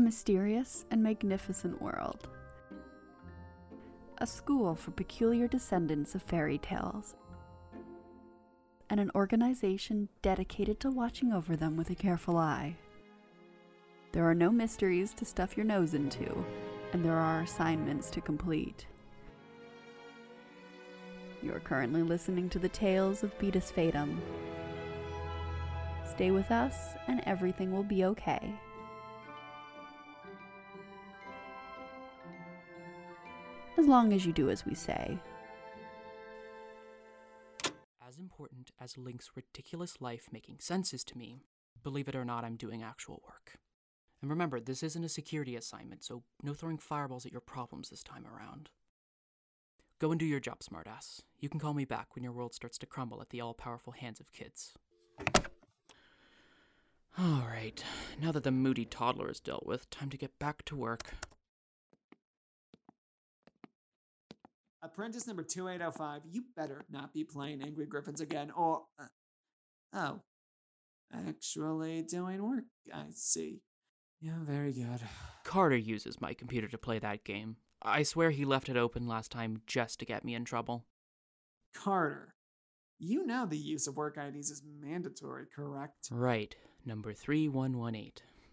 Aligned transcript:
mysterious 0.00 0.84
and 0.90 1.02
magnificent 1.02 1.80
world. 1.80 2.28
A 4.18 4.26
school 4.26 4.74
for 4.74 4.90
peculiar 4.90 5.48
descendants 5.48 6.14
of 6.14 6.22
fairy 6.22 6.58
tales. 6.58 7.14
And 8.88 8.98
an 8.98 9.10
organization 9.14 10.08
dedicated 10.20 10.80
to 10.80 10.90
watching 10.90 11.32
over 11.32 11.56
them 11.56 11.76
with 11.76 11.90
a 11.90 11.94
careful 11.94 12.36
eye. 12.36 12.76
There 14.12 14.28
are 14.28 14.34
no 14.34 14.50
mysteries 14.50 15.14
to 15.14 15.24
stuff 15.24 15.56
your 15.56 15.64
nose 15.64 15.94
into, 15.94 16.44
and 16.92 17.04
there 17.04 17.16
are 17.16 17.42
assignments 17.42 18.10
to 18.10 18.20
complete. 18.20 18.86
You 21.42 21.54
are 21.54 21.60
currently 21.60 22.02
listening 22.02 22.48
to 22.50 22.58
the 22.58 22.68
tales 22.68 23.22
of 23.22 23.38
Beatus 23.38 23.70
Fatum. 23.70 24.20
Stay 26.04 26.32
with 26.32 26.50
us, 26.50 26.96
and 27.06 27.22
everything 27.24 27.72
will 27.72 27.84
be 27.84 28.04
okay. 28.04 28.52
As 33.80 33.88
long 33.88 34.12
as 34.12 34.26
you 34.26 34.34
do 34.34 34.50
as 34.50 34.66
we 34.66 34.74
say. 34.74 35.16
As 38.06 38.18
important 38.18 38.72
as 38.78 38.98
Link's 38.98 39.30
ridiculous 39.34 40.02
life 40.02 40.28
making 40.30 40.58
sense 40.58 40.92
is 40.92 41.02
to 41.04 41.16
me, 41.16 41.38
believe 41.82 42.06
it 42.06 42.14
or 42.14 42.26
not, 42.26 42.44
I'm 42.44 42.56
doing 42.56 42.82
actual 42.82 43.22
work. 43.26 43.58
And 44.20 44.30
remember, 44.30 44.60
this 44.60 44.82
isn't 44.82 45.02
a 45.02 45.08
security 45.08 45.56
assignment, 45.56 46.04
so 46.04 46.24
no 46.42 46.52
throwing 46.52 46.76
fireballs 46.76 47.24
at 47.24 47.32
your 47.32 47.40
problems 47.40 47.88
this 47.88 48.02
time 48.02 48.26
around. 48.26 48.68
Go 49.98 50.10
and 50.10 50.20
do 50.20 50.26
your 50.26 50.40
job, 50.40 50.58
smartass. 50.60 51.22
You 51.38 51.48
can 51.48 51.58
call 51.58 51.72
me 51.72 51.86
back 51.86 52.14
when 52.14 52.22
your 52.22 52.34
world 52.34 52.52
starts 52.52 52.76
to 52.78 52.86
crumble 52.86 53.22
at 53.22 53.30
the 53.30 53.40
all 53.40 53.54
powerful 53.54 53.94
hands 53.94 54.20
of 54.20 54.30
kids. 54.30 54.74
Alright, 57.18 57.82
now 58.20 58.30
that 58.30 58.44
the 58.44 58.50
moody 58.50 58.84
toddler 58.84 59.30
is 59.30 59.40
dealt 59.40 59.64
with, 59.64 59.88
time 59.88 60.10
to 60.10 60.18
get 60.18 60.38
back 60.38 60.66
to 60.66 60.76
work. 60.76 61.14
Apprentice 64.92 65.26
number 65.26 65.44
2805, 65.44 66.22
you 66.30 66.44
better 66.56 66.84
not 66.90 67.14
be 67.14 67.22
playing 67.22 67.62
Angry 67.62 67.86
Griffins 67.86 68.20
again, 68.20 68.50
or. 68.50 68.82
Uh, 68.98 69.06
oh. 69.94 70.20
Actually 71.12 72.02
doing 72.02 72.42
work, 72.42 72.64
I 72.92 73.04
see. 73.14 73.60
Yeah, 74.20 74.38
very 74.42 74.72
good. 74.72 75.00
Carter 75.44 75.76
uses 75.76 76.20
my 76.20 76.34
computer 76.34 76.68
to 76.68 76.78
play 76.78 76.98
that 76.98 77.24
game. 77.24 77.56
I 77.82 78.02
swear 78.02 78.30
he 78.30 78.44
left 78.44 78.68
it 78.68 78.76
open 78.76 79.08
last 79.08 79.32
time 79.32 79.62
just 79.66 79.98
to 80.00 80.04
get 80.04 80.24
me 80.24 80.34
in 80.34 80.44
trouble. 80.44 80.84
Carter, 81.72 82.34
you 82.98 83.24
know 83.24 83.46
the 83.46 83.56
use 83.56 83.86
of 83.86 83.96
work 83.96 84.18
IDs 84.18 84.50
is 84.50 84.62
mandatory, 84.80 85.46
correct? 85.54 86.08
Right, 86.10 86.54
number 86.84 87.12
3118. 87.12 88.12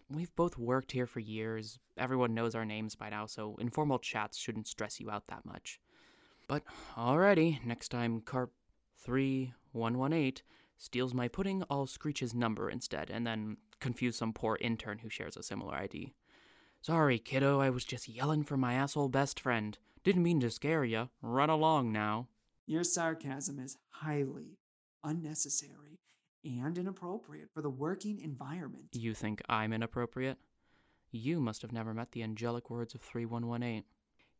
We've 0.09 0.35
both 0.35 0.57
worked 0.57 0.93
here 0.93 1.07
for 1.07 1.19
years. 1.19 1.79
Everyone 1.97 2.33
knows 2.33 2.55
our 2.55 2.63
names 2.63 2.95
by 2.95 3.09
now, 3.09 3.25
so 3.25 3.57
informal 3.59 3.99
chats 3.99 4.37
shouldn't 4.37 4.67
stress 4.67 4.99
you 4.99 5.11
out 5.11 5.27
that 5.27 5.45
much. 5.45 5.79
But 6.47 6.63
alrighty, 6.95 7.63
next 7.65 7.89
time 7.89 8.21
Carp 8.21 8.53
3118 8.99 10.43
steals 10.77 11.13
my 11.13 11.27
pudding, 11.27 11.63
I'll 11.69 11.87
screech 11.87 12.19
his 12.19 12.33
number 12.33 12.69
instead, 12.69 13.09
and 13.09 13.27
then 13.27 13.57
confuse 13.79 14.15
some 14.15 14.33
poor 14.33 14.57
intern 14.61 14.99
who 14.99 15.09
shares 15.09 15.35
a 15.35 15.43
similar 15.43 15.75
ID. 15.75 16.13
Sorry, 16.81 17.19
kiddo, 17.19 17.59
I 17.59 17.69
was 17.69 17.83
just 17.83 18.07
yelling 18.07 18.43
for 18.43 18.55
my 18.55 18.75
asshole 18.75 19.09
best 19.09 19.39
friend. 19.39 19.77
Didn't 20.03 20.23
mean 20.23 20.39
to 20.39 20.49
scare 20.49 20.85
ya. 20.85 21.07
Run 21.21 21.49
along 21.49 21.91
now. 21.91 22.27
Your 22.65 22.83
sarcasm 22.83 23.59
is 23.59 23.77
highly 23.89 24.57
unnecessary 25.03 25.99
and 26.45 26.77
inappropriate 26.77 27.49
for 27.53 27.61
the 27.61 27.69
working 27.69 28.19
environment. 28.19 28.87
You 28.93 29.13
think 29.13 29.41
I'm 29.49 29.73
inappropriate? 29.73 30.37
You 31.11 31.39
must 31.39 31.61
have 31.61 31.71
never 31.71 31.93
met 31.93 32.11
the 32.11 32.23
angelic 32.23 32.69
words 32.69 32.93
of 32.93 33.01
3118. 33.01 33.83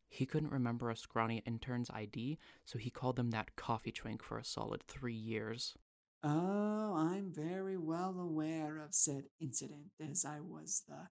He 0.08 0.26
couldn't 0.26 0.52
remember 0.52 0.90
a 0.90 0.96
scrawny 0.96 1.42
intern's 1.46 1.90
ID, 1.90 2.38
so 2.64 2.78
he 2.78 2.90
called 2.90 3.16
them 3.16 3.30
that 3.30 3.56
coffee 3.56 3.92
twink 3.92 4.22
for 4.22 4.38
a 4.38 4.44
solid 4.44 4.82
three 4.82 5.14
years. 5.14 5.74
Oh, 6.22 6.94
I'm 6.96 7.32
very 7.32 7.76
well 7.76 8.18
aware 8.18 8.78
of 8.78 8.94
said 8.94 9.24
incident, 9.40 9.92
as 10.00 10.24
I 10.24 10.40
was 10.40 10.82
the 10.88 11.08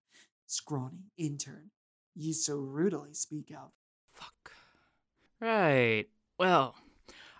scrawny 0.47 1.11
intern 1.17 1.71
you 2.17 2.33
so 2.33 2.57
rudely 2.57 3.13
speak 3.13 3.51
of. 3.51 3.71
Fuck. 4.13 4.51
Right. 5.39 6.05
Well, 6.39 6.75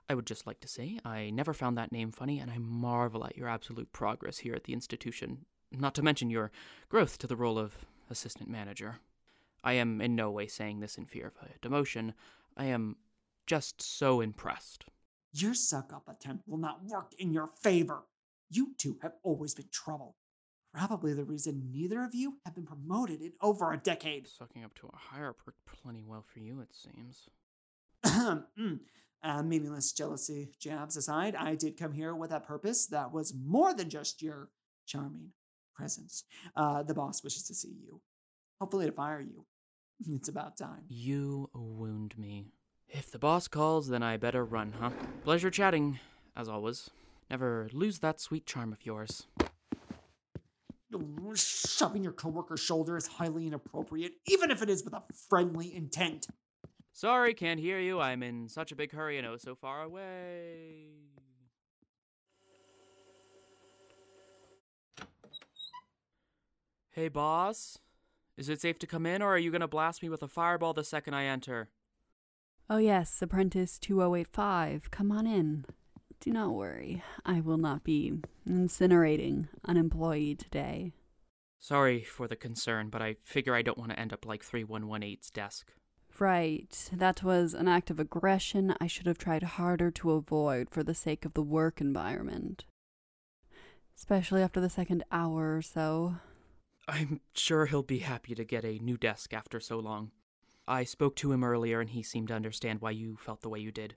I 0.09 0.13
would 0.13 0.27
just 0.27 0.45
like 0.45 0.59
to 0.61 0.67
say 0.67 0.99
I 1.03 1.31
never 1.31 1.53
found 1.53 1.77
that 1.77 1.91
name 1.91 2.11
funny, 2.11 2.39
and 2.39 2.51
I 2.51 2.57
marvel 2.59 3.25
at 3.25 3.35
your 3.35 3.49
absolute 3.49 3.91
progress 3.91 4.39
here 4.39 4.53
at 4.53 4.65
the 4.65 4.73
institution, 4.73 5.45
not 5.71 5.95
to 5.95 6.03
mention 6.03 6.29
your 6.29 6.51
growth 6.89 7.17
to 7.19 7.27
the 7.27 7.35
role 7.35 7.57
of 7.57 7.77
assistant 8.09 8.49
manager. 8.49 8.99
I 9.63 9.73
am 9.73 10.01
in 10.01 10.15
no 10.15 10.31
way 10.31 10.47
saying 10.47 10.79
this 10.79 10.97
in 10.97 11.05
fear 11.05 11.27
of 11.27 11.49
a 11.49 11.67
demotion. 11.67 12.13
I 12.55 12.65
am 12.65 12.97
just 13.45 13.81
so 13.81 14.21
impressed. 14.21 14.85
Your 15.33 15.53
suck 15.53 15.93
up 15.93 16.07
attempt 16.07 16.47
will 16.47 16.57
not 16.57 16.83
work 16.85 17.13
in 17.19 17.31
your 17.31 17.49
favor. 17.61 18.03
You 18.49 18.73
two 18.77 18.97
have 19.01 19.13
always 19.23 19.53
been 19.53 19.67
trouble. 19.71 20.15
Probably 20.73 21.13
the 21.13 21.23
reason 21.23 21.69
neither 21.71 22.03
of 22.03 22.13
you 22.13 22.37
have 22.45 22.55
been 22.55 22.65
promoted 22.65 23.21
in 23.21 23.33
over 23.41 23.71
a 23.73 23.77
decade. 23.77 24.27
Sucking 24.27 24.63
up 24.63 24.75
to 24.75 24.87
a 24.87 24.95
higher 24.95 25.35
worked 25.45 25.65
plenty 25.65 26.03
well 26.05 26.23
for 26.31 26.39
you, 26.39 26.61
it 26.61 26.73
seems. 26.73 27.29
Mm. 28.59 28.79
uh, 29.23 29.43
meaningless 29.43 29.91
jealousy 29.91 30.51
jabs 30.59 30.95
aside, 30.97 31.35
I 31.35 31.55
did 31.55 31.77
come 31.77 31.91
here 31.91 32.15
with 32.15 32.31
a 32.31 32.39
purpose 32.39 32.85
that 32.87 33.11
was 33.11 33.33
more 33.33 33.73
than 33.73 33.89
just 33.89 34.21
your 34.21 34.49
charming 34.85 35.31
presence. 35.75 36.23
Uh, 36.55 36.83
the 36.83 36.93
boss 36.93 37.23
wishes 37.23 37.43
to 37.43 37.55
see 37.55 37.75
you. 37.83 37.99
Hopefully, 38.59 38.85
to 38.85 38.91
fire 38.91 39.21
you. 39.21 39.45
It's 40.09 40.29
about 40.29 40.57
time. 40.57 40.83
You 40.89 41.49
wound 41.55 42.17
me. 42.17 42.51
If 42.87 43.11
the 43.11 43.19
boss 43.19 43.47
calls, 43.47 43.87
then 43.87 44.03
I 44.03 44.17
better 44.17 44.45
run, 44.45 44.73
huh? 44.79 44.91
Pleasure 45.23 45.49
chatting, 45.49 45.99
as 46.35 46.47
always. 46.47 46.91
Never 47.29 47.67
lose 47.73 47.99
that 47.99 48.21
sweet 48.21 48.45
charm 48.45 48.71
of 48.71 48.85
yours. 48.85 49.25
Shoving 51.35 52.03
your 52.03 52.13
coworker's 52.13 52.61
shoulder 52.61 52.95
is 52.95 53.07
highly 53.07 53.47
inappropriate, 53.47 54.13
even 54.27 54.51
if 54.51 54.61
it 54.61 54.69
is 54.69 54.83
with 54.85 54.93
a 54.93 55.03
friendly 55.29 55.75
intent. 55.75 56.27
Sorry, 56.93 57.33
can't 57.33 57.59
hear 57.59 57.79
you. 57.79 57.99
I'm 57.99 58.23
in 58.23 58.47
such 58.47 58.71
a 58.71 58.75
big 58.75 58.91
hurry 58.91 59.17
and 59.17 59.27
oh 59.27 59.37
so 59.37 59.55
far 59.55 59.83
away. 59.83 60.91
Hey, 66.91 67.09
boss? 67.09 67.77
Is 68.37 68.49
it 68.49 68.61
safe 68.61 68.77
to 68.79 68.87
come 68.87 69.05
in, 69.05 69.21
or 69.21 69.33
are 69.33 69.37
you 69.39 69.51
gonna 69.51 69.67
blast 69.67 70.03
me 70.03 70.09
with 70.09 70.21
a 70.21 70.27
fireball 70.27 70.73
the 70.73 70.83
second 70.83 71.15
I 71.15 71.25
enter? 71.25 71.69
Oh, 72.69 72.77
yes, 72.77 73.21
Apprentice 73.21 73.79
2085, 73.79 74.91
come 74.91 75.11
on 75.11 75.25
in. 75.25 75.65
Do 76.19 76.31
not 76.31 76.53
worry, 76.53 77.01
I 77.25 77.41
will 77.41 77.57
not 77.57 77.83
be 77.83 78.13
incinerating 78.47 79.47
an 79.65 79.77
employee 79.77 80.35
today. 80.35 80.91
Sorry 81.59 82.03
for 82.03 82.27
the 82.27 82.35
concern, 82.35 82.89
but 82.89 83.01
I 83.01 83.15
figure 83.23 83.55
I 83.55 83.61
don't 83.63 83.77
want 83.77 83.91
to 83.91 83.99
end 83.99 84.13
up 84.13 84.25
like 84.25 84.45
3118's 84.45 85.31
desk. 85.31 85.71
Right, 86.19 86.89
that 86.91 87.23
was 87.23 87.53
an 87.53 87.67
act 87.67 87.89
of 87.89 87.99
aggression 87.99 88.75
I 88.79 88.87
should 88.87 89.05
have 89.07 89.17
tried 89.17 89.43
harder 89.43 89.89
to 89.91 90.11
avoid 90.11 90.69
for 90.69 90.83
the 90.83 90.93
sake 90.93 91.25
of 91.25 91.33
the 91.33 91.43
work 91.43 91.81
environment. 91.81 92.65
Especially 93.95 94.41
after 94.41 94.59
the 94.59 94.69
second 94.69 95.03
hour 95.11 95.55
or 95.57 95.61
so. 95.61 96.17
I'm 96.87 97.19
sure 97.33 97.65
he'll 97.65 97.83
be 97.83 97.99
happy 97.99 98.33
to 98.35 98.45
get 98.45 98.63
a 98.63 98.79
new 98.79 98.97
desk 98.97 99.33
after 99.33 99.59
so 99.59 99.77
long. 99.79 100.11
I 100.67 100.83
spoke 100.83 101.15
to 101.17 101.31
him 101.31 101.43
earlier 101.43 101.81
and 101.81 101.89
he 101.89 102.01
seemed 102.01 102.29
to 102.29 102.33
understand 102.33 102.81
why 102.81 102.91
you 102.91 103.17
felt 103.17 103.41
the 103.41 103.49
way 103.49 103.59
you 103.59 103.71
did. 103.71 103.95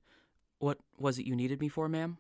What 0.59 0.79
was 0.99 1.19
it 1.19 1.27
you 1.27 1.37
needed 1.37 1.61
me 1.61 1.69
for, 1.69 1.89
ma'am? 1.89 2.19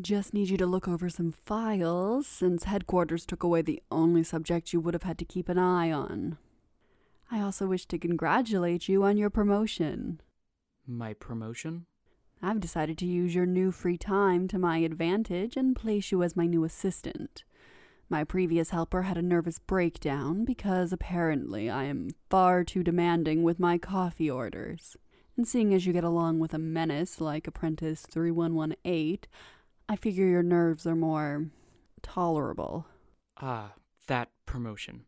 Just 0.00 0.32
need 0.32 0.48
you 0.48 0.56
to 0.58 0.66
look 0.66 0.86
over 0.86 1.08
some 1.08 1.32
files 1.32 2.26
since 2.26 2.64
headquarters 2.64 3.26
took 3.26 3.42
away 3.42 3.62
the 3.62 3.82
only 3.90 4.22
subject 4.22 4.72
you 4.72 4.80
would 4.80 4.94
have 4.94 5.02
had 5.02 5.18
to 5.18 5.24
keep 5.24 5.48
an 5.48 5.58
eye 5.58 5.90
on. 5.90 6.38
I 7.30 7.40
also 7.40 7.66
wish 7.66 7.86
to 7.86 7.98
congratulate 7.98 8.88
you 8.88 9.02
on 9.02 9.16
your 9.16 9.30
promotion. 9.30 10.20
My 10.86 11.14
promotion? 11.14 11.86
I've 12.40 12.60
decided 12.60 12.96
to 12.98 13.06
use 13.06 13.34
your 13.34 13.46
new 13.46 13.72
free 13.72 13.98
time 13.98 14.46
to 14.48 14.58
my 14.58 14.78
advantage 14.78 15.56
and 15.56 15.74
place 15.74 16.12
you 16.12 16.22
as 16.22 16.36
my 16.36 16.46
new 16.46 16.62
assistant. 16.64 17.42
My 18.10 18.24
previous 18.24 18.70
helper 18.70 19.02
had 19.02 19.18
a 19.18 19.22
nervous 19.22 19.58
breakdown 19.58 20.46
because 20.46 20.94
apparently 20.94 21.68
I 21.68 21.84
am 21.84 22.10
far 22.30 22.64
too 22.64 22.82
demanding 22.82 23.42
with 23.42 23.60
my 23.60 23.76
coffee 23.76 24.30
orders. 24.30 24.96
And 25.36 25.46
seeing 25.46 25.74
as 25.74 25.86
you 25.86 25.92
get 25.92 26.04
along 26.04 26.38
with 26.38 26.54
a 26.54 26.58
menace 26.58 27.20
like 27.20 27.46
Apprentice 27.46 28.06
3118, 28.10 29.18
I 29.90 29.96
figure 29.96 30.26
your 30.26 30.42
nerves 30.42 30.86
are 30.86 30.96
more 30.96 31.50
tolerable. 32.00 32.86
Ah, 33.42 33.74
that 34.06 34.30
promotion. 34.46 35.04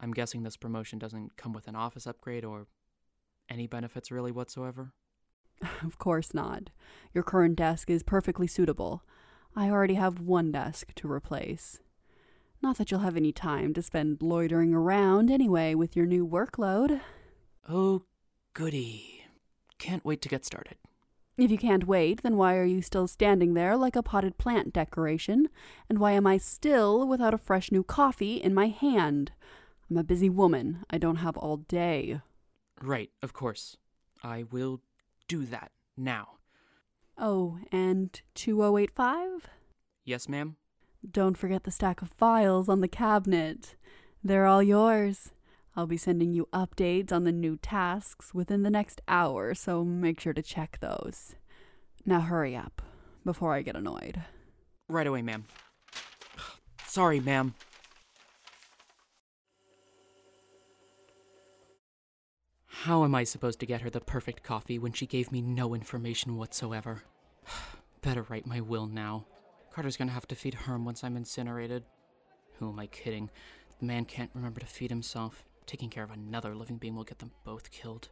I'm 0.00 0.12
guessing 0.12 0.42
this 0.42 0.56
promotion 0.56 0.98
doesn't 0.98 1.36
come 1.36 1.52
with 1.52 1.68
an 1.68 1.76
office 1.76 2.08
upgrade 2.08 2.44
or 2.44 2.66
any 3.48 3.68
benefits 3.68 4.10
really 4.10 4.32
whatsoever? 4.32 4.92
Of 5.82 5.98
course 5.98 6.34
not. 6.34 6.70
Your 7.14 7.24
current 7.24 7.56
desk 7.56 7.88
is 7.88 8.02
perfectly 8.02 8.46
suitable. 8.46 9.04
I 9.54 9.70
already 9.70 9.94
have 9.94 10.20
one 10.20 10.52
desk 10.52 10.92
to 10.96 11.10
replace. 11.10 11.80
Not 12.62 12.78
that 12.78 12.90
you'll 12.90 13.00
have 13.00 13.16
any 13.16 13.32
time 13.32 13.74
to 13.74 13.82
spend 13.82 14.22
loitering 14.22 14.74
around 14.74 15.30
anyway 15.30 15.74
with 15.74 15.94
your 15.94 16.06
new 16.06 16.26
workload. 16.26 17.00
Oh, 17.68 18.02
goody. 18.54 19.24
Can't 19.78 20.04
wait 20.04 20.22
to 20.22 20.28
get 20.28 20.44
started. 20.44 20.76
If 21.36 21.50
you 21.50 21.58
can't 21.58 21.86
wait, 21.86 22.22
then 22.22 22.36
why 22.36 22.56
are 22.56 22.64
you 22.64 22.80
still 22.80 23.06
standing 23.06 23.52
there 23.52 23.76
like 23.76 23.94
a 23.94 24.02
potted 24.02 24.38
plant 24.38 24.72
decoration? 24.72 25.48
And 25.88 25.98
why 25.98 26.12
am 26.12 26.26
I 26.26 26.38
still 26.38 27.06
without 27.06 27.34
a 27.34 27.38
fresh 27.38 27.70
new 27.70 27.82
coffee 27.82 28.36
in 28.36 28.54
my 28.54 28.68
hand? 28.68 29.32
I'm 29.90 29.98
a 29.98 30.04
busy 30.04 30.30
woman. 30.30 30.84
I 30.88 30.96
don't 30.96 31.16
have 31.16 31.36
all 31.36 31.58
day. 31.58 32.22
Right, 32.80 33.10
of 33.22 33.34
course. 33.34 33.76
I 34.22 34.44
will 34.50 34.80
do 35.28 35.44
that 35.44 35.72
now. 35.96 36.38
Oh, 37.18 37.58
and 37.70 38.18
2085? 38.34 39.48
Yes, 40.04 40.28
ma'am? 40.28 40.56
Don't 41.10 41.38
forget 41.38 41.64
the 41.64 41.70
stack 41.70 42.02
of 42.02 42.08
files 42.08 42.68
on 42.68 42.80
the 42.80 42.88
cabinet. 42.88 43.76
They're 44.24 44.46
all 44.46 44.62
yours. 44.62 45.30
I'll 45.76 45.86
be 45.86 45.96
sending 45.96 46.32
you 46.32 46.48
updates 46.52 47.12
on 47.12 47.24
the 47.24 47.32
new 47.32 47.56
tasks 47.56 48.32
within 48.32 48.62
the 48.62 48.70
next 48.70 49.02
hour, 49.06 49.54
so 49.54 49.84
make 49.84 50.18
sure 50.18 50.32
to 50.32 50.42
check 50.42 50.78
those. 50.80 51.34
Now 52.04 52.20
hurry 52.20 52.56
up 52.56 52.82
before 53.24 53.54
I 53.54 53.62
get 53.62 53.76
annoyed. 53.76 54.22
Right 54.88 55.06
away, 55.06 55.22
ma'am. 55.22 55.44
Sorry, 56.86 57.20
ma'am. 57.20 57.54
How 62.66 63.04
am 63.04 63.14
I 63.14 63.24
supposed 63.24 63.60
to 63.60 63.66
get 63.66 63.80
her 63.82 63.90
the 63.90 64.00
perfect 64.00 64.42
coffee 64.42 64.78
when 64.78 64.92
she 64.92 65.06
gave 65.06 65.30
me 65.30 65.42
no 65.42 65.74
information 65.74 66.36
whatsoever? 66.36 67.02
Better 68.00 68.22
write 68.28 68.46
my 68.46 68.60
will 68.60 68.86
now. 68.86 69.26
Carter's 69.76 69.98
gonna 69.98 70.12
have 70.12 70.26
to 70.28 70.34
feed 70.34 70.54
Herm 70.54 70.86
once 70.86 71.04
I'm 71.04 71.18
incinerated. 71.18 71.84
Who 72.54 72.70
am 72.70 72.78
I 72.78 72.86
kidding? 72.86 73.28
The 73.78 73.84
man 73.84 74.06
can't 74.06 74.30
remember 74.32 74.58
to 74.60 74.66
feed 74.66 74.88
himself. 74.88 75.44
Taking 75.66 75.90
care 75.90 76.02
of 76.02 76.10
another 76.10 76.54
living 76.54 76.78
being 76.78 76.96
will 76.96 77.04
get 77.04 77.18
them 77.18 77.32
both 77.44 77.70
killed. 77.70 78.08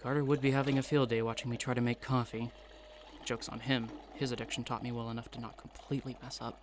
Carter 0.00 0.22
would 0.22 0.40
be 0.40 0.52
having 0.52 0.78
a 0.78 0.82
field 0.84 1.08
day 1.08 1.22
watching 1.22 1.50
me 1.50 1.56
try 1.56 1.74
to 1.74 1.80
make 1.80 2.00
coffee. 2.00 2.52
Joke's 3.24 3.48
on 3.48 3.58
him. 3.58 3.88
His 4.14 4.30
addiction 4.30 4.62
taught 4.62 4.84
me 4.84 4.92
well 4.92 5.10
enough 5.10 5.28
to 5.32 5.40
not 5.40 5.56
completely 5.56 6.16
mess 6.22 6.38
up. 6.40 6.62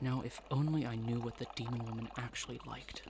Now, 0.00 0.22
if 0.24 0.40
only 0.50 0.86
I 0.86 0.96
knew 0.96 1.20
what 1.20 1.36
the 1.36 1.46
demon 1.54 1.84
woman 1.84 2.08
actually 2.16 2.62
liked. 2.66 3.02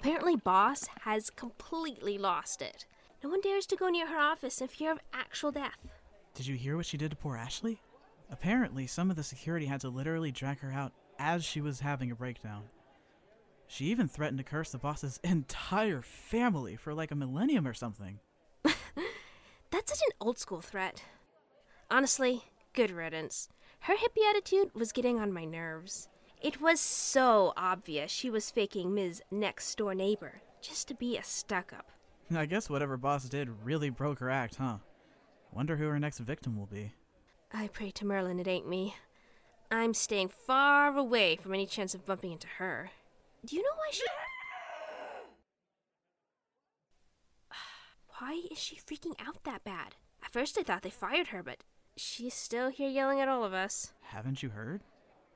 Apparently, 0.00 0.34
Boss 0.34 0.88
has 1.02 1.28
completely 1.28 2.16
lost 2.16 2.62
it. 2.62 2.86
No 3.22 3.28
one 3.28 3.42
dares 3.42 3.66
to 3.66 3.76
go 3.76 3.90
near 3.90 4.06
her 4.06 4.18
office 4.18 4.62
in 4.62 4.68
fear 4.68 4.90
of 4.90 4.98
actual 5.12 5.52
death. 5.52 5.76
Did 6.34 6.46
you 6.46 6.56
hear 6.56 6.76
what 6.76 6.86
she 6.86 6.96
did 6.96 7.10
to 7.10 7.16
poor 7.16 7.36
Ashley? 7.36 7.80
Apparently, 8.30 8.86
some 8.86 9.10
of 9.10 9.16
the 9.16 9.22
security 9.22 9.66
had 9.66 9.82
to 9.82 9.90
literally 9.90 10.32
drag 10.32 10.60
her 10.60 10.72
out 10.72 10.92
as 11.18 11.44
she 11.44 11.60
was 11.60 11.80
having 11.80 12.10
a 12.10 12.14
breakdown. 12.14 12.62
She 13.66 13.86
even 13.86 14.08
threatened 14.08 14.38
to 14.38 14.44
curse 14.44 14.72
the 14.72 14.78
boss's 14.78 15.20
entire 15.24 16.00
family 16.00 16.76
for 16.76 16.94
like 16.94 17.10
a 17.10 17.16
millennium 17.16 17.68
or 17.68 17.74
something. 17.74 18.20
That's 18.64 19.92
such 19.92 20.08
an 20.08 20.16
old 20.18 20.38
school 20.38 20.62
threat. 20.62 21.02
Honestly, 21.90 22.44
good 22.72 22.90
riddance. 22.90 23.48
Her 23.80 23.94
hippie 23.94 24.28
attitude 24.28 24.70
was 24.74 24.92
getting 24.92 25.18
on 25.18 25.32
my 25.32 25.44
nerves. 25.44 26.08
It 26.40 26.58
was 26.58 26.80
so 26.80 27.52
obvious 27.54 28.10
she 28.10 28.30
was 28.30 28.50
faking 28.50 28.94
Ms. 28.94 29.22
Next 29.30 29.76
Door 29.76 29.96
Neighbor 29.96 30.40
just 30.62 30.88
to 30.88 30.94
be 30.94 31.18
a 31.18 31.22
stuck 31.22 31.72
up. 31.72 31.90
I 32.34 32.46
guess 32.46 32.70
whatever 32.70 32.96
boss 32.96 33.28
did 33.28 33.50
really 33.62 33.90
broke 33.90 34.20
her 34.20 34.30
act, 34.30 34.56
huh? 34.56 34.78
Wonder 35.52 35.76
who 35.76 35.88
her 35.88 35.98
next 35.98 36.18
victim 36.18 36.56
will 36.56 36.66
be. 36.66 36.92
I 37.52 37.68
pray 37.68 37.90
to 37.90 38.06
Merlin 38.06 38.38
it 38.38 38.48
ain't 38.48 38.68
me. 38.68 38.94
I'm 39.70 39.92
staying 39.92 40.28
far 40.28 40.96
away 40.96 41.36
from 41.36 41.52
any 41.52 41.66
chance 41.66 41.94
of 41.94 42.06
bumping 42.06 42.32
into 42.32 42.48
her. 42.58 42.90
Do 43.44 43.56
you 43.56 43.62
know 43.62 43.68
why 43.76 43.88
she. 43.90 44.04
Why 48.18 48.40
is 48.50 48.58
she 48.58 48.76
freaking 48.76 49.14
out 49.20 49.44
that 49.44 49.64
bad? 49.64 49.96
At 50.22 50.32
first 50.32 50.56
I 50.58 50.62
thought 50.62 50.82
they 50.82 50.90
fired 50.90 51.28
her, 51.28 51.42
but 51.42 51.64
she's 51.96 52.34
still 52.34 52.70
here 52.70 52.88
yelling 52.88 53.20
at 53.20 53.28
all 53.28 53.44
of 53.44 53.52
us. 53.52 53.92
Haven't 54.02 54.42
you 54.42 54.50
heard? 54.50 54.82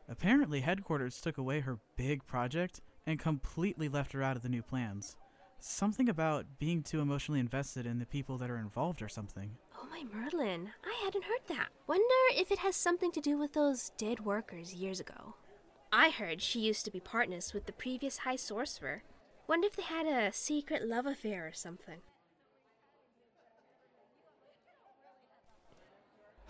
Apparently, 0.09 0.61
headquarters 0.61 1.21
took 1.21 1.39
away 1.39 1.61
her 1.61 1.79
big 1.97 2.27
project 2.27 2.81
and 3.07 3.19
completely 3.19 3.89
left 3.89 4.13
her 4.13 4.23
out 4.23 4.37
of 4.37 4.43
the 4.43 4.49
new 4.49 4.63
plans. 4.63 5.17
Something 5.59 6.11
about 6.11 6.45
being 6.59 6.83
too 6.83 7.01
emotionally 7.01 7.41
invested 7.41 7.87
in 7.87 7.99
the 7.99 8.05
people 8.05 8.37
that 8.39 8.51
are 8.51 8.59
involved 8.59 9.01
or 9.01 9.09
something. 9.09 9.57
Oh 9.79 9.87
my 9.91 10.05
Merlin, 10.13 10.71
I 10.85 11.01
hadn't 11.03 11.25
heard 11.25 11.41
that. 11.49 11.69
Wonder 11.87 12.05
if 12.33 12.53
it 12.53 12.59
has 12.59 12.77
something 12.77 13.11
to 13.13 13.21
do 13.21 13.39
with 13.39 13.55
those 13.55 13.93
dead 13.97 14.21
workers 14.21 14.75
years 14.75 15.01
ago. 15.01 15.37
I 15.91 16.11
heard 16.11 16.43
she 16.43 16.61
used 16.61 16.85
to 16.85 16.91
be 16.91 17.01
partners 17.01 17.55
with 17.55 17.65
the 17.65 17.73
previous 17.73 18.19
High 18.19 18.37
Sorcerer. 18.37 19.05
Wonder 19.47 19.69
if 19.69 19.77
they 19.77 19.85
had 19.85 20.07
a 20.07 20.33
secret 20.33 20.87
love 20.87 21.07
affair 21.07 21.47
or 21.47 21.53
something. 21.53 22.01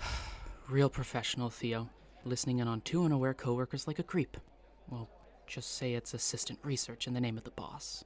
Real 0.69 0.91
professional, 0.91 1.51
Theo. 1.51 1.89
Listening 2.25 2.59
in 2.59 2.69
on 2.69 2.81
two 2.81 3.05
unaware 3.05 3.35
coworkers 3.35 3.87
like 3.87 3.99
a 3.99 4.03
creep. 4.03 4.39
Well, 4.89 5.11
just 5.47 5.77
say 5.77 5.93
it's 5.93 6.15
assistant 6.15 6.59
research 6.63 7.07
in 7.07 7.13
the 7.13 7.21
name 7.21 7.37
of 7.37 7.45
the 7.45 7.51
boss. 7.51 8.05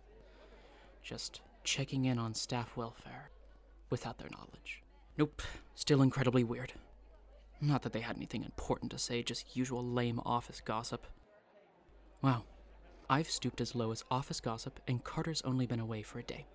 Just 1.03 1.41
checking 1.63 2.05
in 2.05 2.19
on 2.19 2.35
staff 2.35 2.77
welfare 2.77 3.31
without 3.91 4.19
their 4.19 4.31
knowledge. 4.31 4.83
Nope, 5.17 5.43
still 5.75 6.03
incredibly 6.03 6.43
weird. 6.43 6.73
Not 7.61 7.83
that 7.83 7.93
they 7.93 8.01
had 8.01 8.17
anything 8.17 8.45
important 8.45 8.91
to 8.91 8.99
say, 8.99 9.23
just 9.23 9.57
usual 9.57 9.85
lame 9.85 10.21
office 10.25 10.61
gossip. 10.65 11.07
Wow, 12.21 12.43
I've 13.09 13.31
stooped 13.31 13.61
as 13.61 13.75
low 13.75 13.93
as 13.93 14.05
office 14.11 14.41
gossip, 14.41 14.81
and 14.87 15.03
Carter's 15.03 15.43
only 15.43 15.67
been 15.67 15.81
away 15.81 16.03
for 16.03 16.19
a 16.19 16.25
day. 16.25 16.47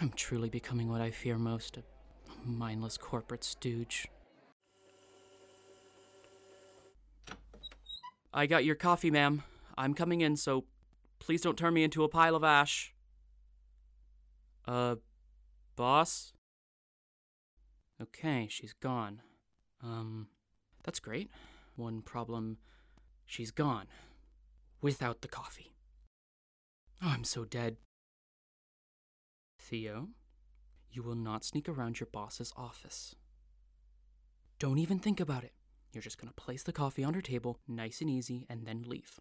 I'm 0.00 0.10
truly 0.10 0.48
becoming 0.48 0.88
what 0.88 1.00
I 1.00 1.10
fear 1.10 1.38
most 1.38 1.78
a 1.78 1.82
mindless 2.44 2.96
corporate 2.96 3.44
stooge. 3.44 4.08
I 8.32 8.46
got 8.46 8.64
your 8.64 8.76
coffee, 8.76 9.10
ma'am. 9.10 9.42
I'm 9.76 9.94
coming 9.94 10.20
in, 10.20 10.36
so 10.36 10.64
please 11.18 11.42
don't 11.42 11.58
turn 11.58 11.74
me 11.74 11.82
into 11.82 12.04
a 12.04 12.08
pile 12.08 12.36
of 12.36 12.44
ash. 12.44 12.94
Uh, 14.66 14.96
boss? 15.76 16.32
Okay, 18.00 18.46
she's 18.48 18.72
gone. 18.72 19.22
Um, 19.82 20.28
that's 20.84 21.00
great. 21.00 21.30
One 21.76 22.02
problem 22.02 22.58
she's 23.26 23.50
gone. 23.50 23.86
Without 24.80 25.22
the 25.22 25.28
coffee. 25.28 25.72
Oh, 27.02 27.08
I'm 27.08 27.24
so 27.24 27.44
dead. 27.44 27.76
Theo, 29.58 30.08
you 30.90 31.02
will 31.02 31.14
not 31.14 31.44
sneak 31.44 31.68
around 31.68 32.00
your 32.00 32.08
boss's 32.12 32.52
office. 32.56 33.14
Don't 34.58 34.78
even 34.78 34.98
think 34.98 35.20
about 35.20 35.44
it. 35.44 35.52
You're 35.92 36.02
just 36.02 36.18
going 36.18 36.28
to 36.28 36.34
place 36.34 36.62
the 36.62 36.72
coffee 36.72 37.04
on 37.04 37.14
her 37.14 37.20
table, 37.20 37.58
nice 37.66 38.00
and 38.00 38.08
easy, 38.08 38.46
and 38.48 38.66
then 38.66 38.84
leave. 38.86 39.18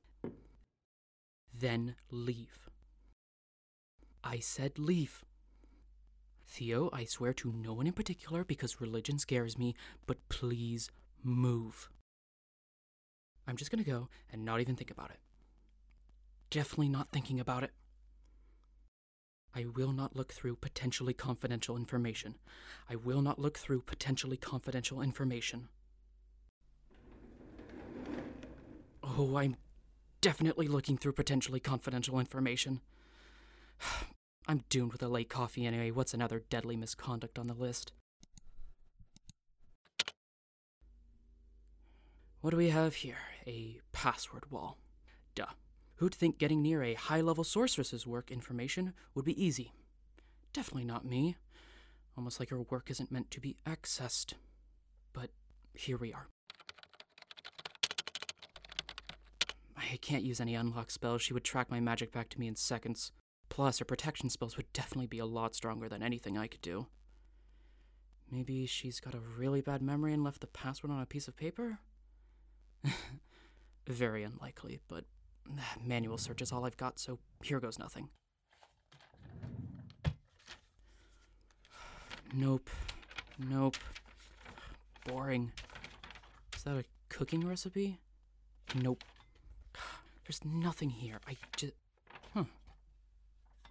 Then 1.53 1.95
leave. 2.11 2.69
I 4.23 4.39
said 4.39 4.77
leave. 4.77 5.25
Theo, 6.47 6.89
I 6.91 7.05
swear 7.05 7.33
to 7.33 7.51
no 7.51 7.73
one 7.73 7.87
in 7.87 7.93
particular 7.93 8.43
because 8.43 8.81
religion 8.81 9.19
scares 9.19 9.57
me, 9.57 9.75
but 10.07 10.17
please 10.29 10.89
move. 11.23 11.89
I'm 13.47 13.57
just 13.57 13.71
gonna 13.71 13.83
go 13.83 14.09
and 14.31 14.45
not 14.45 14.59
even 14.59 14.75
think 14.75 14.91
about 14.91 15.11
it. 15.11 15.19
Definitely 16.49 16.89
not 16.89 17.11
thinking 17.11 17.39
about 17.39 17.63
it. 17.63 17.71
I 19.55 19.65
will 19.65 19.91
not 19.91 20.15
look 20.15 20.31
through 20.31 20.57
potentially 20.57 21.13
confidential 21.13 21.75
information. 21.75 22.35
I 22.89 22.95
will 22.95 23.21
not 23.21 23.39
look 23.39 23.57
through 23.57 23.81
potentially 23.81 24.37
confidential 24.37 25.01
information. 25.01 25.69
Oh, 29.21 29.35
I'm 29.35 29.57
definitely 30.21 30.69
looking 30.69 30.97
through 30.97 31.11
potentially 31.11 31.59
confidential 31.59 32.21
information. 32.21 32.79
I'm 34.47 34.63
doomed 34.69 34.93
with 34.93 35.03
a 35.03 35.09
late 35.09 35.27
coffee 35.27 35.65
anyway. 35.65 35.91
What's 35.91 36.13
another 36.13 36.41
deadly 36.49 36.77
misconduct 36.77 37.37
on 37.37 37.47
the 37.47 37.53
list? 37.53 37.91
What 42.39 42.51
do 42.51 42.55
we 42.55 42.69
have 42.69 42.95
here? 42.95 43.17
A 43.45 43.81
password 43.91 44.49
wall. 44.49 44.77
Duh. 45.35 45.47
Who'd 45.97 46.15
think 46.15 46.37
getting 46.37 46.61
near 46.61 46.81
a 46.81 46.93
high 46.93 47.19
level 47.19 47.43
sorceress's 47.43 48.07
work 48.07 48.31
information 48.31 48.93
would 49.15 49.25
be 49.25 49.43
easy? 49.43 49.73
Definitely 50.53 50.85
not 50.85 51.03
me. 51.03 51.35
Almost 52.15 52.39
like 52.39 52.51
her 52.51 52.61
work 52.61 52.89
isn't 52.89 53.11
meant 53.11 53.31
to 53.31 53.41
be 53.41 53.57
accessed. 53.67 54.35
But 55.11 55.31
here 55.73 55.97
we 55.97 56.13
are. 56.13 56.27
I 59.79 59.97
can't 59.97 60.23
use 60.23 60.41
any 60.41 60.55
unlock 60.55 60.91
spells. 60.91 61.21
She 61.21 61.33
would 61.33 61.43
track 61.43 61.71
my 61.71 61.79
magic 61.79 62.11
back 62.11 62.29
to 62.29 62.39
me 62.39 62.47
in 62.47 62.55
seconds. 62.55 63.11
Plus, 63.47 63.79
her 63.79 63.85
protection 63.85 64.29
spells 64.29 64.57
would 64.57 64.71
definitely 64.73 65.07
be 65.07 65.19
a 65.19 65.25
lot 65.25 65.55
stronger 65.55 65.87
than 65.89 66.03
anything 66.03 66.37
I 66.37 66.47
could 66.47 66.61
do. 66.61 66.87
Maybe 68.29 68.65
she's 68.65 68.99
got 68.99 69.15
a 69.15 69.19
really 69.19 69.61
bad 69.61 69.81
memory 69.81 70.13
and 70.13 70.23
left 70.23 70.41
the 70.41 70.47
password 70.47 70.91
on 70.91 71.01
a 71.01 71.05
piece 71.05 71.27
of 71.27 71.35
paper? 71.35 71.79
Very 73.87 74.23
unlikely, 74.23 74.79
but 74.87 75.05
ah, 75.57 75.75
manual 75.83 76.17
search 76.17 76.41
is 76.41 76.51
all 76.51 76.65
I've 76.65 76.77
got, 76.77 76.99
so 76.99 77.17
here 77.41 77.59
goes 77.59 77.79
nothing. 77.79 78.09
Nope. 82.33 82.69
Nope. 83.39 83.77
Boring. 85.07 85.51
Is 86.55 86.63
that 86.63 86.77
a 86.77 86.83
cooking 87.09 87.47
recipe? 87.47 87.99
Nope. 88.75 89.03
There's 90.29 90.45
nothing 90.45 90.91
here. 90.91 91.19
I 91.27 91.37
just. 91.57 91.73
Huh. 92.35 92.43
Hmm. 92.43 92.49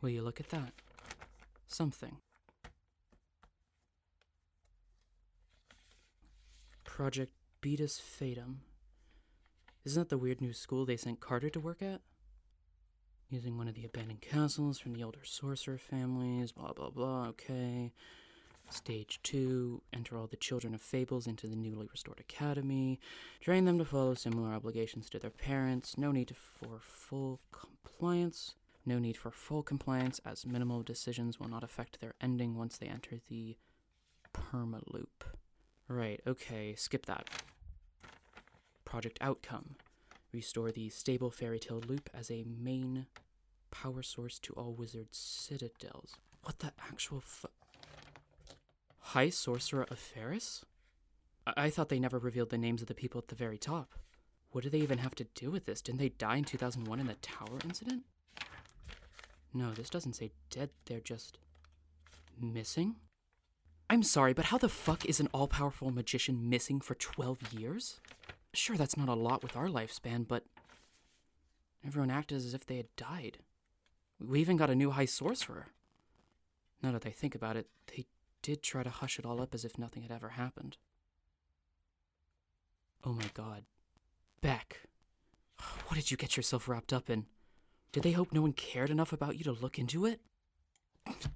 Will 0.02 0.08
you 0.08 0.22
look 0.22 0.40
at 0.40 0.48
that? 0.48 0.72
Something. 1.68 2.16
Project 6.82 7.32
Beatus 7.62 8.00
Fatum. 8.00 8.62
Isn't 9.84 10.02
that 10.02 10.08
the 10.08 10.18
weird 10.18 10.40
new 10.40 10.52
school 10.52 10.84
they 10.84 10.96
sent 10.96 11.20
Carter 11.20 11.48
to 11.48 11.60
work 11.60 11.80
at? 11.80 12.00
Using 13.30 13.56
one 13.56 13.68
of 13.68 13.76
the 13.76 13.84
abandoned 13.84 14.22
castles 14.22 14.80
from 14.80 14.94
the 14.94 15.04
older 15.04 15.22
sorcerer 15.22 15.78
families, 15.78 16.50
blah 16.50 16.72
blah 16.72 16.90
blah, 16.90 17.28
okay. 17.28 17.92
Stage 18.70 19.20
2 19.22 19.82
Enter 19.92 20.18
all 20.18 20.26
the 20.26 20.36
children 20.36 20.74
of 20.74 20.82
fables 20.82 21.26
into 21.26 21.46
the 21.46 21.56
newly 21.56 21.88
restored 21.90 22.20
academy. 22.20 23.00
Train 23.40 23.64
them 23.64 23.78
to 23.78 23.84
follow 23.84 24.14
similar 24.14 24.52
obligations 24.52 25.08
to 25.10 25.18
their 25.18 25.30
parents. 25.30 25.96
No 25.96 26.12
need 26.12 26.34
for 26.36 26.78
full 26.80 27.40
compliance. 27.50 28.54
No 28.84 28.98
need 28.98 29.16
for 29.16 29.30
full 29.30 29.62
compliance, 29.62 30.20
as 30.24 30.46
minimal 30.46 30.82
decisions 30.82 31.38
will 31.38 31.48
not 31.48 31.64
affect 31.64 32.00
their 32.00 32.14
ending 32.20 32.56
once 32.56 32.78
they 32.78 32.86
enter 32.86 33.20
the 33.28 33.56
permaloop. 34.32 35.26
Right, 35.88 36.20
okay, 36.26 36.74
skip 36.76 37.06
that. 37.06 37.28
Project 38.84 39.18
Outcome 39.20 39.76
Restore 40.32 40.70
the 40.72 40.90
stable 40.90 41.30
fairy 41.30 41.58
tale 41.58 41.82
loop 41.86 42.10
as 42.12 42.30
a 42.30 42.44
main 42.44 43.06
power 43.70 44.02
source 44.02 44.38
to 44.40 44.52
all 44.54 44.74
wizard 44.74 45.08
citadels. 45.12 46.16
What 46.42 46.58
the 46.58 46.72
actual 46.90 47.20
High 49.12 49.30
Sorcerer 49.30 49.86
of 49.90 49.98
Ferris? 49.98 50.66
I-, 51.46 51.54
I 51.56 51.70
thought 51.70 51.88
they 51.88 51.98
never 51.98 52.18
revealed 52.18 52.50
the 52.50 52.58
names 52.58 52.82
of 52.82 52.88
the 52.88 52.94
people 52.94 53.18
at 53.18 53.28
the 53.28 53.34
very 53.34 53.56
top. 53.56 53.94
What 54.50 54.64
do 54.64 54.70
they 54.70 54.80
even 54.80 54.98
have 54.98 55.14
to 55.14 55.24
do 55.34 55.50
with 55.50 55.64
this? 55.64 55.80
Didn't 55.80 55.98
they 55.98 56.10
die 56.10 56.36
in 56.36 56.44
2001 56.44 57.00
in 57.00 57.06
the 57.06 57.14
tower 57.14 57.58
incident? 57.64 58.02
No, 59.54 59.70
this 59.70 59.88
doesn't 59.88 60.12
say 60.12 60.32
dead, 60.50 60.70
they're 60.84 61.00
just. 61.00 61.38
missing? 62.38 62.96
I'm 63.88 64.02
sorry, 64.02 64.34
but 64.34 64.46
how 64.46 64.58
the 64.58 64.68
fuck 64.68 65.06
is 65.06 65.20
an 65.20 65.28
all 65.32 65.48
powerful 65.48 65.90
magician 65.90 66.50
missing 66.50 66.78
for 66.78 66.94
12 66.94 67.54
years? 67.54 68.00
Sure, 68.52 68.76
that's 68.76 68.98
not 68.98 69.08
a 69.08 69.14
lot 69.14 69.42
with 69.42 69.56
our 69.56 69.68
lifespan, 69.68 70.28
but. 70.28 70.44
Everyone 71.86 72.10
acted 72.10 72.36
as 72.36 72.52
if 72.52 72.66
they 72.66 72.76
had 72.76 72.94
died. 72.96 73.38
We 74.20 74.40
even 74.40 74.58
got 74.58 74.68
a 74.68 74.74
new 74.74 74.90
high 74.90 75.06
sorcerer. 75.06 75.68
Now 76.82 76.92
that 76.92 77.06
I 77.06 77.10
think 77.10 77.34
about 77.34 77.56
it, 77.56 77.68
they 77.86 78.04
did 78.42 78.62
try 78.62 78.82
to 78.82 78.90
hush 78.90 79.18
it 79.18 79.26
all 79.26 79.40
up 79.40 79.54
as 79.54 79.64
if 79.64 79.78
nothing 79.78 80.02
had 80.02 80.12
ever 80.12 80.30
happened. 80.30 80.76
Oh 83.04 83.12
my 83.12 83.30
god. 83.34 83.64
Beck. 84.40 84.80
What 85.86 85.96
did 85.96 86.10
you 86.10 86.16
get 86.16 86.36
yourself 86.36 86.68
wrapped 86.68 86.92
up 86.92 87.10
in? 87.10 87.26
Did 87.92 88.02
they 88.02 88.12
hope 88.12 88.32
no 88.32 88.42
one 88.42 88.52
cared 88.52 88.90
enough 88.90 89.12
about 89.12 89.38
you 89.38 89.44
to 89.44 89.52
look 89.52 89.78
into 89.78 90.04
it? 90.04 90.20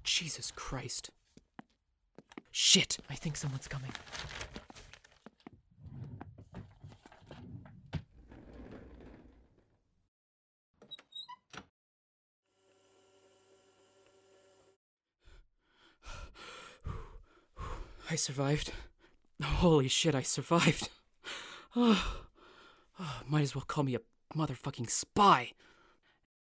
Jesus 0.03 0.51
Christ. 0.55 1.09
Shit! 2.51 2.99
I 3.09 3.15
think 3.15 3.35
someone's 3.35 3.67
coming. 3.67 3.91
I 18.13 18.15
survived. 18.15 18.71
Holy 19.41 19.87
shit, 19.87 20.13
I 20.13 20.21
survived. 20.21 20.89
Oh, 21.75 22.21
oh, 22.99 23.21
might 23.27 23.41
as 23.41 23.55
well 23.55 23.63
call 23.67 23.83
me 23.83 23.95
a 23.95 24.37
motherfucking 24.37 24.91
spy. 24.91 25.53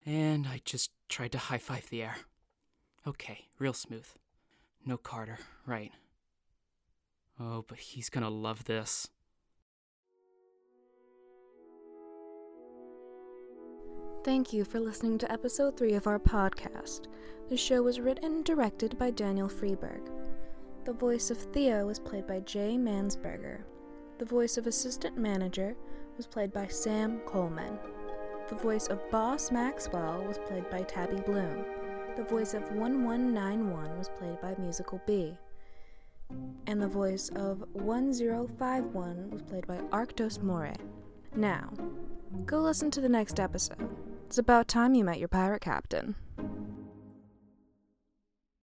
And 0.04 0.48
I 0.48 0.60
just 0.64 0.90
tried 1.08 1.30
to 1.30 1.38
high 1.38 1.58
five 1.58 1.88
the 1.88 2.02
air. 2.02 2.16
Okay, 3.06 3.44
real 3.60 3.72
smooth. 3.72 4.08
No 4.84 4.96
Carter, 4.96 5.38
right. 5.64 5.92
Oh, 7.38 7.64
but 7.68 7.78
he's 7.78 8.10
gonna 8.10 8.28
love 8.28 8.64
this. 8.64 9.06
Thank 14.24 14.52
you 14.52 14.64
for 14.64 14.80
listening 14.80 15.18
to 15.18 15.30
episode 15.30 15.78
3 15.78 15.94
of 15.94 16.08
our 16.08 16.18
podcast. 16.18 17.02
The 17.48 17.56
show 17.56 17.84
was 17.84 18.00
written 18.00 18.24
and 18.24 18.44
directed 18.44 18.98
by 18.98 19.12
Daniel 19.12 19.48
Freeberg. 19.48 20.23
The 20.84 20.92
voice 20.92 21.30
of 21.30 21.38
Theo 21.38 21.86
was 21.86 21.98
played 21.98 22.26
by 22.26 22.40
Jay 22.40 22.76
Mansberger. 22.76 23.62
The 24.18 24.26
voice 24.26 24.58
of 24.58 24.66
assistant 24.66 25.16
manager 25.16 25.74
was 26.18 26.26
played 26.26 26.52
by 26.52 26.66
Sam 26.66 27.20
Coleman. 27.20 27.78
The 28.50 28.56
voice 28.56 28.88
of 28.88 29.10
Boss 29.10 29.50
Maxwell 29.50 30.22
was 30.28 30.36
played 30.36 30.68
by 30.68 30.82
Tabby 30.82 31.22
Bloom. 31.22 31.64
The 32.18 32.24
voice 32.24 32.52
of 32.52 32.64
1191 32.64 33.96
was 33.96 34.10
played 34.10 34.38
by 34.42 34.54
Musical 34.58 35.00
B. 35.06 35.38
And 36.66 36.82
the 36.82 36.86
voice 36.86 37.30
of 37.30 37.64
1051 37.72 39.30
was 39.30 39.40
played 39.40 39.66
by 39.66 39.78
Arctos 39.90 40.42
More. 40.42 40.74
Now, 41.34 41.72
go 42.44 42.60
listen 42.60 42.90
to 42.90 43.00
the 43.00 43.08
next 43.08 43.40
episode. 43.40 43.88
It's 44.26 44.36
about 44.36 44.68
time 44.68 44.94
you 44.94 45.04
met 45.04 45.18
your 45.18 45.28
pirate 45.28 45.62
captain. 45.62 46.14